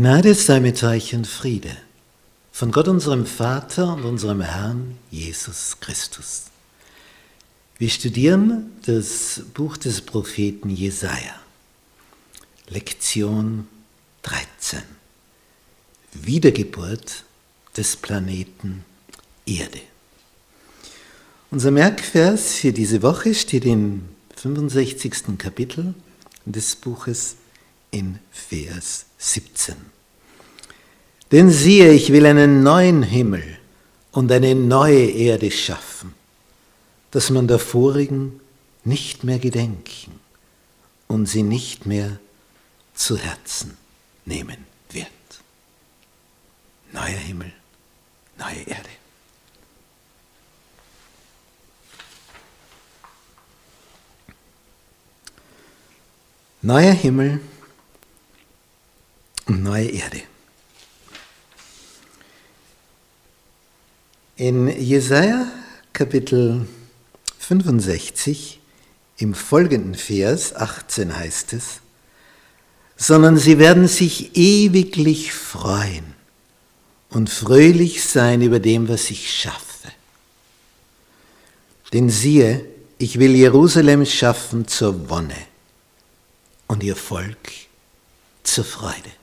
[0.00, 1.76] Gnade sei mit euch und Friede
[2.52, 6.44] von Gott unserem Vater und unserem Herrn Jesus Christus.
[7.76, 11.34] Wir studieren das Buch des Propheten Jesaja,
[12.70, 13.68] Lektion
[14.22, 14.80] 13.
[16.14, 17.24] Wiedergeburt
[17.76, 18.86] des Planeten
[19.44, 19.82] Erde.
[21.50, 25.36] Unser Merkvers für diese Woche steht im 65.
[25.36, 25.92] Kapitel
[26.46, 27.36] des Buches
[27.90, 29.74] in Vers 17.
[31.32, 33.58] Denn siehe, ich will einen neuen Himmel
[34.12, 36.14] und eine neue Erde schaffen,
[37.10, 38.40] dass man der vorigen
[38.84, 40.20] nicht mehr gedenken
[41.06, 42.18] und sie nicht mehr
[42.94, 43.76] zu Herzen
[44.24, 45.06] nehmen wird.
[46.92, 47.52] Neuer Himmel,
[48.38, 48.88] neue Erde.
[56.62, 57.40] Neuer Himmel
[59.50, 60.22] und neue Erde.
[64.36, 65.48] In Jesaja
[65.92, 66.68] Kapitel
[67.40, 68.60] 65
[69.18, 71.80] im folgenden Vers 18 heißt es,
[72.96, 76.14] sondern sie werden sich ewiglich freuen
[77.08, 79.88] und fröhlich sein über dem, was ich schaffe.
[81.92, 82.64] Denn siehe,
[82.98, 85.34] ich will Jerusalem schaffen zur Wonne
[86.68, 87.50] und ihr Volk
[88.44, 89.19] zur Freude.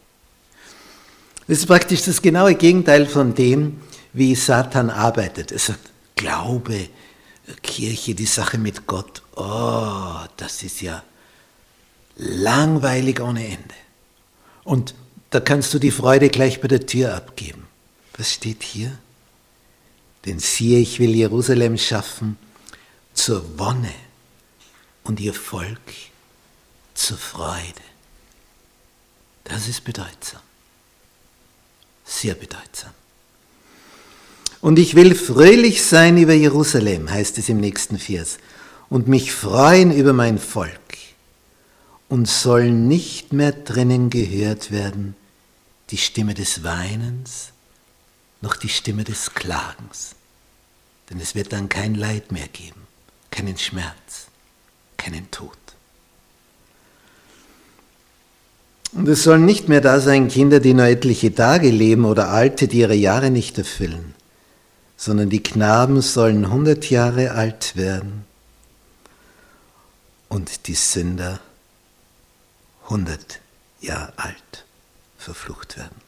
[1.47, 3.81] Das ist praktisch das genaue Gegenteil von dem,
[4.13, 5.51] wie Satan arbeitet.
[5.51, 6.89] Er sagt, Glaube,
[7.61, 11.03] Kirche, die Sache mit Gott, oh, das ist ja
[12.15, 13.75] langweilig ohne Ende.
[14.63, 14.95] Und
[15.29, 17.67] da kannst du die Freude gleich bei der Tür abgeben.
[18.17, 18.97] Was steht hier?
[20.25, 22.37] Denn siehe, ich will Jerusalem schaffen
[23.13, 23.93] zur Wonne
[25.03, 25.93] und ihr Volk
[26.95, 27.85] zur Freude.
[29.43, 30.41] Das ist bedeutsam
[32.07, 32.91] sehr bedeutsam.
[34.61, 38.37] Und ich will fröhlich sein über Jerusalem, heißt es im nächsten Vers,
[38.89, 40.73] und mich freuen über mein Volk.
[42.09, 45.15] Und soll nicht mehr drinnen gehört werden
[45.89, 47.51] die Stimme des Weinens,
[48.41, 50.15] noch die Stimme des Klagens.
[51.09, 52.87] Denn es wird dann kein Leid mehr geben,
[53.31, 54.27] keinen Schmerz,
[54.97, 55.57] keinen Tod.
[58.93, 62.67] Und es sollen nicht mehr da sein Kinder, die nur etliche Tage leben oder Alte,
[62.67, 64.15] die ihre Jahre nicht erfüllen,
[64.95, 68.25] sondern die Knaben sollen hundert Jahre alt werden
[70.29, 71.39] und die Sünder
[72.89, 73.39] hundert
[73.81, 74.65] Jahre alt
[75.17, 76.01] verflucht werden.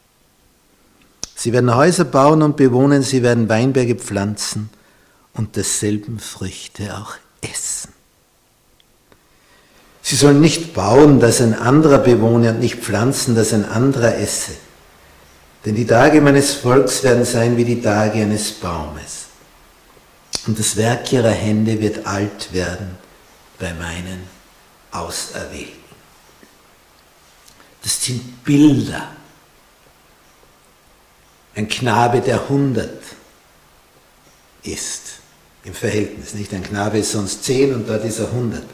[1.34, 4.70] Sie werden Häuser bauen und bewohnen, sie werden Weinberge pflanzen
[5.34, 7.99] und derselben Früchte auch essen.
[10.10, 14.50] Sie sollen nicht bauen, dass ein anderer bewohne und nicht pflanzen, dass ein anderer esse.
[15.64, 19.26] Denn die Tage meines Volks werden sein wie die Tage eines Baumes.
[20.48, 22.98] Und das Werk ihrer Hände wird alt werden
[23.60, 24.22] bei meinen
[24.90, 25.78] Auserwählten.
[27.80, 29.12] Das sind Bilder.
[31.54, 33.00] Ein Knabe, der hundert
[34.64, 35.20] ist
[35.62, 36.34] im Verhältnis.
[36.34, 38.64] Nicht ein Knabe ist sonst zehn und dort ist er hundert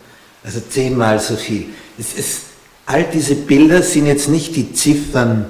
[0.46, 1.66] also zehnmal so viel.
[1.98, 2.42] Es ist,
[2.86, 5.46] all diese Bilder sind jetzt nicht die Ziffern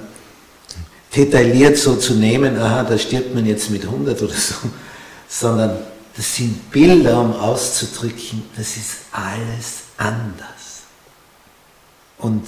[1.14, 4.54] detailliert so zu nehmen, aha, da stirbt man jetzt mit 100 oder so,
[5.28, 5.76] sondern
[6.16, 10.46] das sind Bilder, um auszudrücken, das ist alles anders.
[12.18, 12.46] Und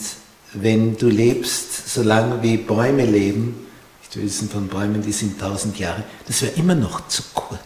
[0.55, 3.67] wenn du lebst, so lange wie Bäume leben,
[4.13, 7.59] wir wissen von Bäumen, die sind tausend Jahre, das wäre immer noch zu kurz.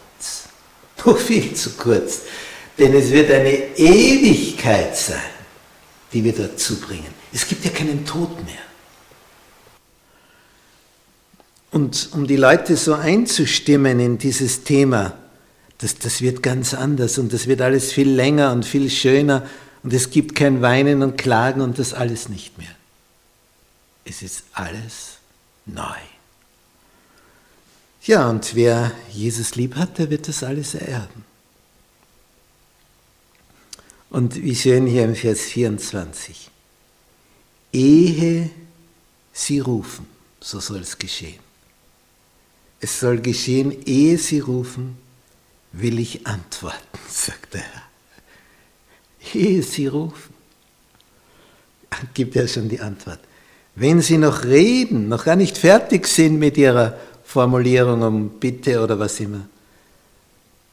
[1.05, 2.21] Noch viel zu kurz.
[2.77, 5.19] Denn es wird eine Ewigkeit sein,
[6.11, 7.13] die wir dort zubringen.
[7.31, 8.55] Es gibt ja keinen Tod mehr.
[11.71, 15.17] Und um die Leute so einzustimmen in dieses Thema,
[15.79, 19.47] das, das wird ganz anders und das wird alles viel länger und viel schöner
[19.81, 22.69] und es gibt kein Weinen und Klagen und das alles nicht mehr.
[24.05, 25.17] Es ist alles
[25.65, 25.97] neu.
[28.03, 31.25] Ja, und wer Jesus lieb hat, der wird das alles ererben.
[34.13, 36.51] Und wie schön hier im Vers 24.
[37.73, 38.51] Ehe
[39.33, 40.05] sie rufen,
[40.39, 41.39] so soll es geschehen.
[42.79, 44.97] Es soll geschehen, ehe sie rufen,
[45.71, 47.81] will ich antworten, sagt der Herr.
[49.33, 50.35] Ehe sie rufen,
[52.13, 53.19] gibt er schon die Antwort.
[53.73, 58.99] Wenn sie noch reden, noch gar nicht fertig sind mit ihrer Formulierung um Bitte oder
[58.99, 59.47] was immer,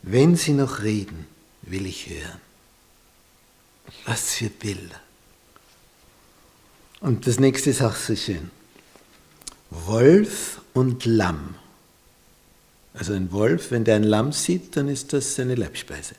[0.02, 1.24] wenn sie noch reden,
[1.62, 2.49] will ich hören.
[4.06, 5.00] Was für Bilder.
[7.00, 8.50] Und das nächste ist auch so schön.
[9.70, 11.54] Wolf und Lamm.
[12.94, 16.14] Also ein Wolf, wenn der ein Lamm sieht, dann ist das seine Leibspeise.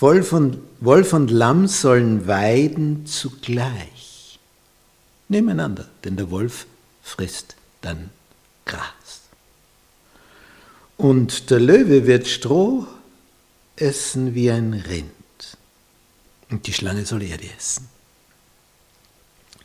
[0.00, 4.38] Wolf und, Wolf und Lamm sollen weiden zugleich,
[5.28, 6.66] nebeneinander, denn der Wolf
[7.02, 8.10] frisst dann
[8.64, 8.82] Gras.
[10.96, 12.86] Und der Löwe wird Stroh
[13.76, 15.10] essen wie ein Rind.
[16.50, 17.88] Und die Schlange soll Erde essen.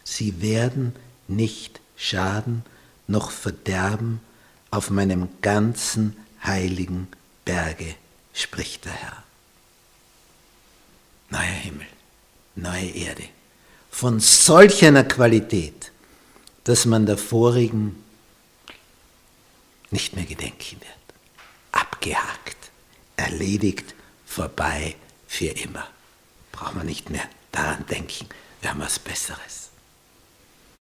[0.04, 0.96] Sie werden
[1.28, 2.64] nicht schaden
[3.08, 4.22] noch verderben
[4.72, 7.08] auf meinem ganzen heiligen
[7.46, 7.96] Berge,
[8.34, 9.24] spricht der Herr.
[11.30, 11.88] Neuer Himmel,
[12.56, 13.24] neue Erde,
[13.92, 15.92] von solch einer Qualität,
[16.64, 18.04] dass man der vorigen
[19.92, 20.94] nicht mehr gedenken wird.
[21.72, 22.72] Abgehakt,
[23.16, 23.96] erledigt,
[24.26, 24.96] vorbei,
[25.28, 25.88] für immer.
[26.52, 28.28] Brauchen wir nicht mehr daran denken,
[28.62, 29.69] wir haben was Besseres.